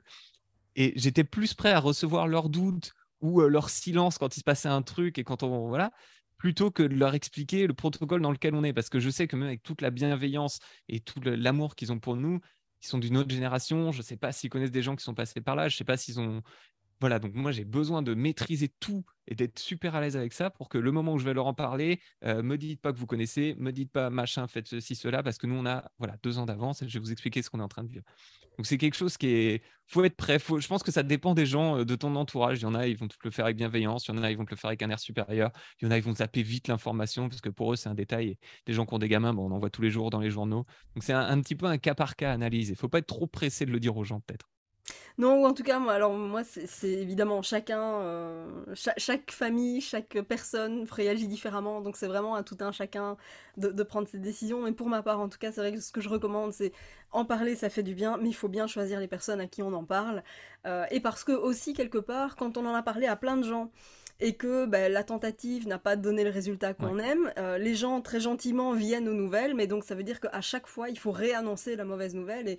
[0.76, 4.44] Et j'étais plus prêt à recevoir leurs doutes ou euh, leur silence quand il se
[4.44, 5.68] passait un truc et quand on.
[5.68, 5.92] Voilà
[6.36, 8.72] plutôt que de leur expliquer le protocole dans lequel on est.
[8.72, 11.98] Parce que je sais que même avec toute la bienveillance et tout l'amour qu'ils ont
[11.98, 12.40] pour nous,
[12.82, 13.92] ils sont d'une autre génération.
[13.92, 15.68] Je ne sais pas s'ils connaissent des gens qui sont passés par là.
[15.68, 16.42] Je ne sais pas s'ils ont
[17.00, 20.50] voilà, donc moi j'ai besoin de maîtriser tout et d'être super à l'aise avec ça
[20.50, 22.98] pour que le moment où je vais leur en parler, euh, me dites pas que
[22.98, 26.16] vous connaissez, me dites pas machin, faites ceci, cela, parce que nous on a voilà
[26.22, 28.04] deux ans d'avance et je vais vous expliquer ce qu'on est en train de vivre.
[28.56, 30.38] Donc c'est quelque chose qui est, faut être prêt.
[30.38, 32.60] je pense que ça dépend des gens, euh, de ton entourage.
[32.60, 34.06] Il y en a, ils vont te le faire avec bienveillance.
[34.06, 35.50] Il y en a, ils vont te le faire avec un air supérieur.
[35.80, 37.94] Il y en a, ils vont zapper vite l'information parce que pour eux c'est un
[37.94, 38.30] détail.
[38.30, 40.30] Et des gens qui ont des gamins, on en voit tous les jours dans les
[40.30, 40.64] journaux.
[40.94, 42.68] Donc c'est un, petit peu un cas par cas analyse.
[42.70, 44.48] Il faut pas être trop pressé de le dire aux gens peut-être.
[45.16, 50.18] Non, ou en tout cas, moi, alors moi, c'est évidemment chacun, euh, chaque famille, chaque
[50.28, 53.16] personne réagit différemment, donc c'est vraiment à tout un chacun
[53.56, 54.62] de, prendre ses décisions.
[54.62, 56.72] Mais pour ma part, en tout cas, c'est vrai que ce que je recommande, c'est
[57.12, 59.62] en parler, ça fait du bien, mais il faut bien choisir les personnes à qui
[59.62, 60.22] on en parle.
[60.66, 63.44] Euh, et parce que aussi, quelque part, quand on en a parlé à plein de
[63.44, 63.70] gens,
[64.20, 68.00] et que bah, la tentative n'a pas donné le résultat qu'on aime, euh, les gens
[68.00, 71.10] très gentiment viennent aux nouvelles, mais donc ça veut dire qu'à chaque fois, il faut
[71.10, 72.58] réannoncer la mauvaise nouvelle et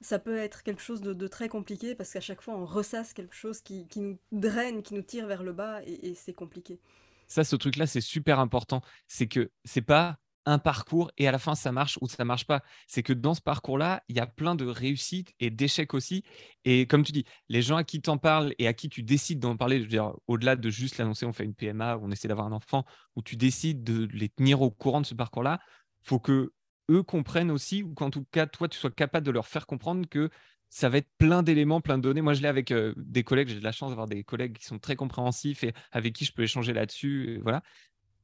[0.00, 3.34] ça peut être quelque chose de, très compliqué parce qu'à chaque fois on ressasse quelque
[3.34, 6.80] chose qui, nous draine, qui nous tire vers le bas et, c'est compliqué.
[7.28, 8.82] Ça, ce truc-là, c'est super important.
[9.08, 12.46] C'est que c'est pas un parcours et à la fin ça marche ou ça marche
[12.46, 12.62] pas.
[12.86, 16.24] C'est que dans ce parcours-là, il y a plein de réussites et d'échecs aussi.
[16.64, 19.02] Et comme tu dis, les gens à qui tu en parles et à qui tu
[19.02, 19.86] décides d'en parler,
[20.26, 22.84] au-delà de juste l'annoncer, on fait une PMA, on essaie d'avoir un enfant,
[23.16, 25.60] où tu décides de les tenir au courant de ce parcours-là,
[26.02, 26.52] faut que
[26.90, 30.08] eux comprennent aussi, ou qu'en tout cas, toi, tu sois capable de leur faire comprendre
[30.08, 30.30] que
[30.68, 32.22] ça va être plein d'éléments, plein de données.
[32.22, 34.64] Moi, je l'ai avec euh, des collègues, j'ai de la chance d'avoir des collègues qui
[34.64, 37.34] sont très compréhensifs et avec qui je peux échanger là-dessus.
[37.34, 37.62] Et voilà.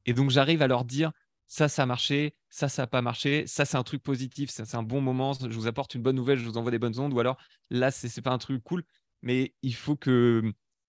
[0.07, 1.13] Et donc, j'arrive à leur dire
[1.47, 4.65] ça, ça a marché, ça, ça n'a pas marché, ça, c'est un truc positif, ça,
[4.65, 6.99] c'est un bon moment, je vous apporte une bonne nouvelle, je vous envoie des bonnes
[6.99, 7.39] ondes, ou alors
[7.71, 8.85] là, c'est n'est pas un truc cool.
[9.23, 10.43] Mais il faut que,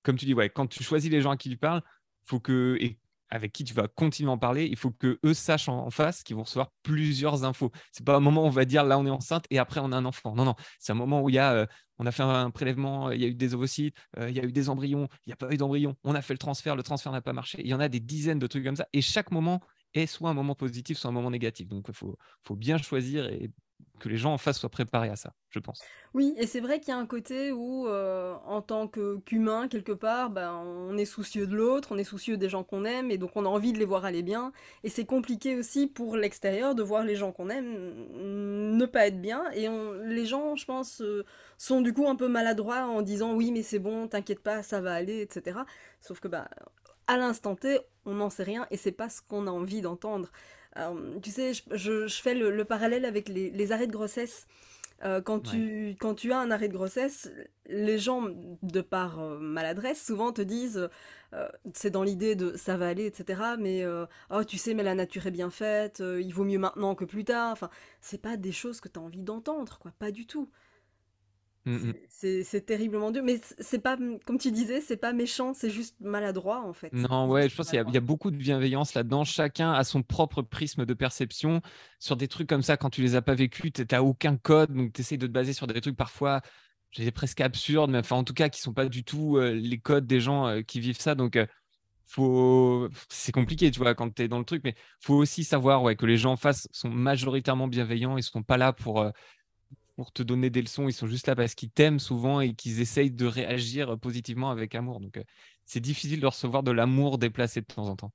[0.03, 1.81] comme tu dis, ouais, quand tu choisis les gens à qui tu parles,
[2.23, 2.99] faut que, et
[3.29, 3.87] avec qui tu vas
[4.27, 7.71] en parler, il faut que eux sachent en, face qu'ils vont recevoir plusieurs infos.
[7.91, 9.91] C'est pas un moment où on va dire là on est enceinte et après on
[9.91, 10.35] a un enfant.
[10.35, 11.65] Non, non, c'est un moment où il y a, euh,
[11.97, 14.43] on a fait un prélèvement, il y a eu des ovocytes, euh, il y a
[14.43, 16.83] eu des embryons, il n'y a pas eu d'embryons, on a fait le transfert, le
[16.83, 17.59] transfert n'a pas marché.
[17.63, 19.61] Il y en a des dizaines de trucs comme ça et chaque moment
[19.93, 21.67] est soit un moment positif, soit un moment négatif.
[21.67, 23.51] Donc il faut, faut bien choisir et
[23.99, 25.81] que les gens en face soient préparés à ça, je pense.
[26.15, 29.91] Oui, et c'est vrai qu'il y a un côté où, euh, en tant qu'humain, quelque
[29.91, 33.17] part, ben, on est soucieux de l'autre, on est soucieux des gens qu'on aime, et
[33.19, 34.51] donc on a envie de les voir aller bien.
[34.83, 39.21] Et c'est compliqué aussi pour l'extérieur de voir les gens qu'on aime ne pas être
[39.21, 39.43] bien.
[39.51, 39.67] Et
[40.05, 41.25] les gens, je pense, euh,
[41.57, 44.81] sont du coup un peu maladroits en disant oui, mais c'est bon, t'inquiète pas, ça
[44.81, 45.59] va aller, etc.
[46.01, 46.49] Sauf que, bah,
[47.07, 50.31] à l'instant T, on n'en sait rien, et c'est pas ce qu'on a envie d'entendre
[51.21, 54.47] tu sais, je, fais le, parallèle avec les, arrêts de grossesse.
[55.05, 57.31] Euh, quand, tu, quand tu as un arrêt de grossesse,
[57.67, 58.27] les gens,
[58.61, 60.89] de par euh, maladresse, souvent te disent,
[61.33, 63.41] euh, c'est dans l'idée de ça va aller, etc.
[63.57, 63.85] Mais
[64.29, 67.23] oh, tu sais, mais la nature est bien faite, il vaut mieux maintenant que plus
[67.23, 67.51] tard.
[67.51, 67.69] Enfin,
[68.01, 70.49] c'est pas des choses que tu as envie d'entendre, quoi, pas du tout.
[71.69, 72.41] Mmh, mmh.
[72.41, 76.65] C'est terriblement dur, mais c'est pas, comme tu disais, c'est pas méchant, c'est juste maladroit
[76.65, 76.91] en fait.
[76.93, 79.23] Non, ouais, je pense qu'il y, a beaucoup de bienveillance là-dedans.
[79.23, 81.61] Chacun a son propre prisme de perception.
[81.99, 84.73] Sur des trucs comme ça, quand tu les as pas vécus, tu n'as aucun code,
[84.73, 86.41] donc tu essayes de te baser sur des trucs parfois,
[86.91, 89.79] j'ai presque absurdes, mais enfin en tout cas qui sont pas du tout euh, les
[89.79, 91.13] codes des gens euh, qui vivent ça.
[91.13, 91.45] Donc euh,
[92.07, 92.89] faut...
[93.09, 95.95] c'est compliqué, tu vois, quand tu es dans le truc, mais faut aussi savoir ouais,
[95.95, 99.05] que les gens en face sont majoritairement bienveillants, ils sont pas là pour
[99.99, 102.79] pour te donner des leçons, ils sont juste là parce qu'ils t'aiment souvent et qu'ils
[102.79, 105.01] essayent de réagir positivement avec amour.
[105.01, 105.23] Donc, euh,
[105.65, 108.13] c'est difficile de recevoir de l'amour déplacé de temps en temps.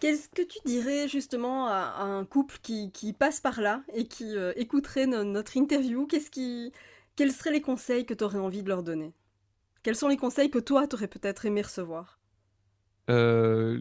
[0.00, 4.52] Qu'est-ce que tu dirais justement à, un couple qui, passe par là et qui euh,
[4.56, 6.06] écouterait notre interview?
[6.06, 6.74] Qu'est-ce qui,
[7.16, 9.14] Quels seraient les conseils que tu aurais envie de leur donner?
[9.82, 12.20] Quels sont les conseils que toi, tu aurais peut-être aimé recevoir?
[13.08, 13.80] Euh,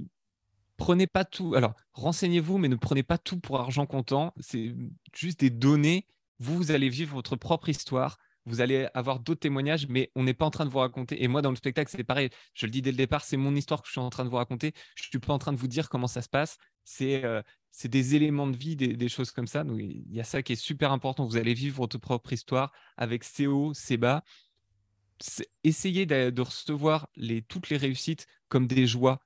[0.78, 1.56] Prenez pas tout.
[1.56, 4.34] Alors, renseignez-vous, mais ne prenez pas tout pour argent comptant.
[4.40, 4.76] C'est
[5.14, 6.06] juste des données
[6.40, 8.18] vous, allez vivre votre propre histoire.
[8.46, 11.24] Vous allez avoir d'autres témoignages, mais on n'est pas en train de vous raconter.
[11.24, 12.30] Et moi, dans le spectacle, c'est pareil.
[12.54, 14.30] Je le dis dès le départ, c'est mon histoire que je suis en train de
[14.30, 14.74] vous raconter.
[14.96, 16.58] Je ne suis pas en train de vous dire comment ça se passe.
[16.84, 17.42] C'est euh,
[17.84, 19.64] des éléments de vie, des, choses comme ça.
[19.64, 21.26] Donc, il y a ça qui est super important.
[21.26, 24.24] Vous allez vivre votre propre histoire avec ses hauts, ses bas.
[25.64, 27.08] Essayez de, recevoir
[27.48, 29.20] toutes les réussites comme des joies.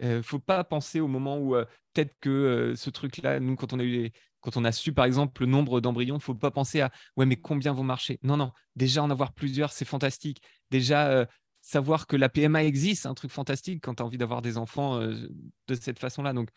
[0.00, 3.56] Il euh, ne faut pas penser au moment où euh, peut-être que ce truc-là, nous,
[3.56, 4.10] quand on a eu
[4.44, 6.92] quand on a su, par exemple, le nombre d'embryons, il ne faut pas penser à
[7.16, 8.52] ouais, mais combien vont marcher Non, non.
[8.76, 10.42] Déjà, en avoir plusieurs, c'est fantastique.
[10.70, 11.24] Déjà, euh,
[11.62, 14.58] savoir que la PMA existe, c'est un truc fantastique quand tu as envie d'avoir des
[14.58, 15.28] enfants euh,
[15.66, 16.34] de cette façon-là.
[16.34, 16.50] Donc,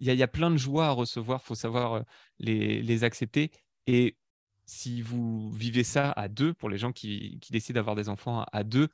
[0.00, 1.44] il y, a plein de joies à recevoir.
[1.44, 2.02] Faut savoir euh,
[2.40, 3.52] les, accepter.
[3.86, 4.16] Et
[4.66, 8.44] si vous vivez ça à deux, pour les gens qui, qui décident d'avoir des enfants
[8.50, 8.88] à deux,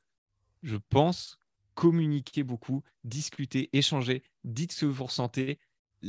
[0.62, 1.38] je pense
[1.76, 5.60] communiquer beaucoup, discuter, échanger, dites ce que vous ressentez,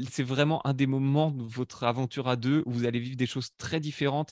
[0.09, 3.27] c'est vraiment un des moments de votre aventure à deux où vous allez vivre des
[3.27, 4.31] choses très différentes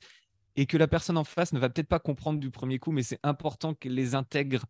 [0.56, 3.04] et que la personne en face ne va peut-être pas comprendre du premier coup, mais
[3.04, 4.64] c'est important qu'elle les intègre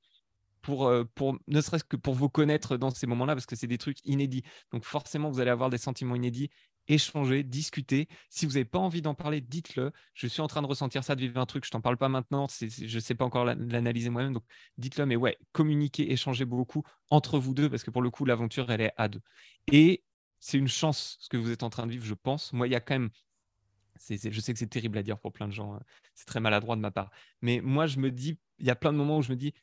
[0.62, 3.68] pour, euh, pour ne serait-ce que pour vous connaître dans ces moments-là, parce que c'est
[3.68, 4.42] des trucs inédits.
[4.72, 6.50] Donc forcément, vous allez avoir des sentiments inédits,
[6.88, 8.08] échanger, discuter.
[8.30, 9.92] Si vous n'avez pas envie d'en parler, dites-le.
[10.14, 12.10] Je suis en train de ressentir ça, de vivre un truc, je t'en parle pas
[12.10, 14.44] maintenant, je ne sais pas encore l'analyser moi-même, donc
[14.78, 18.70] dites-le, mais ouais, communiquez, échangez beaucoup entre vous deux, parce que pour le coup, l'aventure,
[18.72, 19.22] elle est à deux.
[19.72, 20.04] Et
[20.40, 22.54] c'est une chance ce que vous êtes en train de vivre, je pense.
[22.54, 23.10] Moi, il y a quand même
[24.10, 25.82] je sais que c'est terrible à dire pour plein de gens, hein.
[26.16, 27.12] c'est très maladroit de ma part.
[27.42, 29.54] Mais moi, je me dis, il y a plein de moments où je me dis,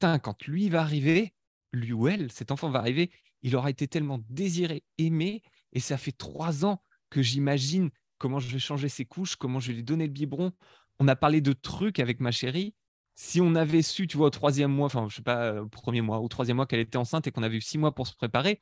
[0.00, 1.34] quand lui va arriver,
[1.72, 3.10] lui ou elle, cet enfant va arriver,
[3.42, 5.42] il aura été tellement désiré, aimé,
[5.74, 9.68] et ça fait trois ans que j'imagine comment je vais changer ses couches, comment je
[9.68, 10.52] vais lui donner le biberon.
[10.98, 12.74] On a parlé de trucs avec ma chérie.
[13.16, 15.68] Si on avait su, tu vois, au troisième mois, enfin, je sais pas, euh, au
[15.68, 18.06] premier mois, au troisième mois qu'elle était enceinte et qu'on avait eu six mois pour
[18.06, 18.60] se préparer,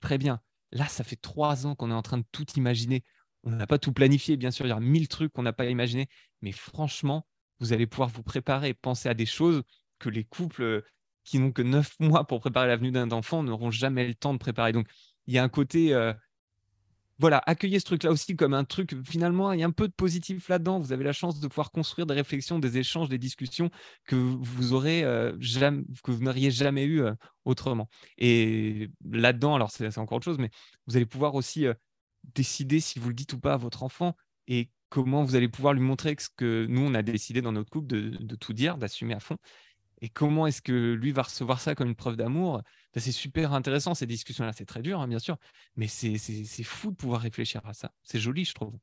[0.00, 0.40] très bien.
[0.72, 3.04] Là, ça fait trois ans qu'on est en train de tout imaginer.
[3.44, 5.66] On n'a pas tout planifié, bien sûr, il y a mille trucs qu'on n'a pas
[5.66, 6.08] imaginé,
[6.42, 7.26] mais franchement,
[7.60, 9.62] vous allez pouvoir vous préparer, penser à des choses
[9.98, 10.84] que les couples euh,
[11.24, 14.38] qui n'ont que neuf mois pour préparer l'avenue d'un enfant n'auront jamais le temps de
[14.38, 14.72] préparer.
[14.72, 14.88] Donc,
[15.26, 16.12] il y a un côté, euh,
[17.18, 19.92] voilà, accueillez ce truc-là aussi comme un truc, finalement, il y a un peu de
[19.92, 20.80] positif là-dedans.
[20.80, 23.70] Vous avez la chance de pouvoir construire des réflexions, des échanges, des discussions
[24.04, 25.32] que vous aurez euh,
[26.02, 27.02] que vous n'auriez jamais eu
[27.44, 27.88] autrement.
[28.18, 30.50] Et là-dedans, alors c'est encore autre chose, mais
[30.86, 31.66] vous allez pouvoir aussi
[32.34, 34.16] décider si vous le dites ou pas à votre enfant
[34.48, 37.70] et comment vous allez pouvoir lui montrer ce que nous, on a décidé dans notre
[37.70, 39.36] couple de tout dire, d'assumer à fond
[40.02, 42.62] et comment est-ce que lui va recevoir ça comme une preuve d'amour
[42.96, 44.52] C'est super intéressant, ces discussions-là.
[44.52, 45.36] C'est très dur, hein, bien sûr,
[45.76, 47.92] mais c'est fou de pouvoir réfléchir à ça.
[48.02, 48.74] C'est joli, je trouve.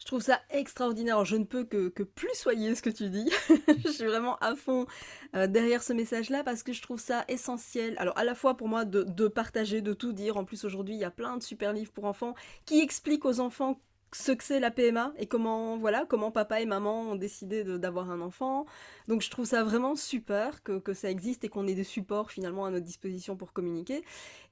[0.00, 1.24] Je trouve ça extraordinaire.
[1.24, 3.30] Je ne peux que, plus soyer ce que tu dis.
[3.84, 4.86] je suis vraiment à fond
[5.36, 7.94] euh, derrière ce message-là parce que je trouve ça essentiel.
[7.98, 10.36] Alors, à la fois pour moi de, de partager, de tout dire.
[10.36, 13.40] En plus, aujourd'hui, il y a plein de super livres pour enfants qui expliquent aux
[13.40, 13.80] enfants
[14.12, 18.10] ce que c'est la PMA et comment voilà comment papa et maman ont décidé d'avoir
[18.10, 18.66] un enfant.
[19.06, 22.30] Donc je trouve ça vraiment super que, que ça existe et qu'on ait des supports
[22.30, 24.02] finalement à notre disposition pour communiquer.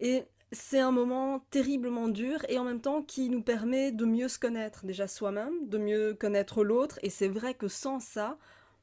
[0.01, 4.29] Et c'est un moment terriblement dur et en même temps qui nous permet de mieux
[4.29, 6.99] se connaître déjà soi-même, de mieux connaître l'autre.
[7.03, 8.38] Et c'est vrai que sans ça,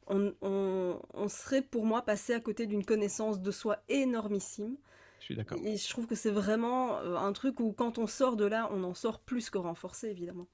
[0.07, 4.75] on, on, on, serait pour moi passé à côté d'une connaissance de soi énormissime.
[5.19, 5.57] Je suis d'accord.
[5.63, 8.69] Et je trouve que c'est vraiment euh, un truc où quand on sort de là,
[8.73, 10.47] on en sort plus que renforcé évidemment.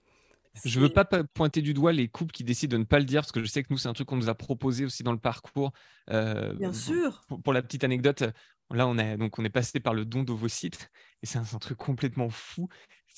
[0.66, 3.22] Je veux pas pointer du doigt les couples qui décident de ne pas le dire,
[3.22, 5.12] parce que je sais que nous, c'est un truc qu'on nous a proposé aussi dans
[5.12, 5.72] le parcours.
[6.10, 7.22] Euh, Bien sûr.
[7.44, 8.24] Pour, la petite anecdote,
[8.72, 10.90] là, on, a, donc, on est passé par le don d'ovocytes,
[11.22, 12.68] et c'est un, un, truc complètement fou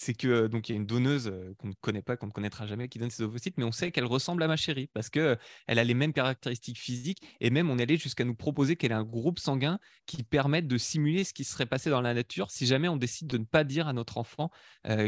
[0.01, 2.65] c'est que donc il y a une donneuse qu'on ne connaît pas, qu'on ne connaîtra
[2.65, 5.37] jamais, qui donne ses ovocytes, mais on sait qu'elle ressemble à ma chérie parce que
[5.67, 8.91] elle a les mêmes caractéristiques physiques et même on est allé jusqu'à nous proposer qu'elle
[8.91, 12.49] ait un groupe sanguin qui permette de simuler ce qui serait passé dans la nature
[12.49, 14.49] si jamais on décide de ne pas dire à notre enfant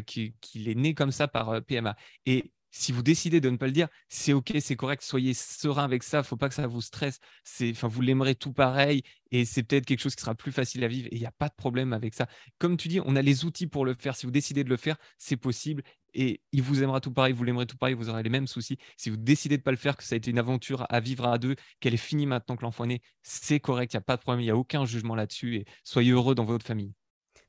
[0.05, 1.95] qu'il est né comme ça par PMA.
[2.27, 5.83] Et si vous décidez de ne pas le dire, c'est ok, c'est correct, soyez serein
[5.83, 7.19] avec ça, faut pas que ça vous stresse.
[7.43, 10.83] C'est, enfin, vous l'aimerez tout pareil et c'est peut-être quelque chose qui sera plus facile
[10.83, 12.27] à vivre et il n'y a pas de problème avec ça.
[12.57, 14.15] Comme tu dis, on a les outils pour le faire.
[14.15, 15.83] Si vous décidez de le faire, c'est possible
[16.15, 18.79] et il vous aimera tout pareil, vous l'aimerez tout pareil, vous aurez les mêmes soucis.
[18.97, 21.27] Si vous décidez de pas le faire, que ça a été une aventure à vivre
[21.27, 24.01] à deux, qu'elle est finie maintenant que l'enfant est né, c'est correct, il n'y a
[24.01, 26.93] pas de problème, il n'y a aucun jugement là-dessus et soyez heureux dans votre famille.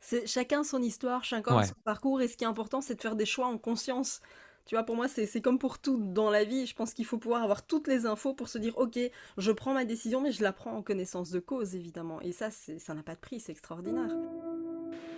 [0.01, 3.17] C'est chacun son histoire, chacun son parcours et ce qui est important, c'est de faire
[3.17, 4.21] des choix en conscience.
[4.67, 6.65] Tu vois, pour moi, c'est comme pour tout dans la vie.
[6.67, 8.99] Je pense qu'il faut pouvoir avoir toutes les infos pour se dire, ok,
[9.37, 12.21] je prends ma décision, mais je la prends en connaissance de cause, évidemment.
[12.23, 14.09] Et ça, ça n'a pas de prix, c'est extraordinaire.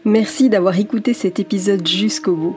[0.04, 2.56] Merci d'avoir écouté cet épisode jusqu'au bout.